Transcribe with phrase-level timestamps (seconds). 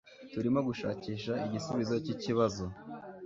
[0.33, 2.65] Turimo gushakisha igisubizo cyikibazo.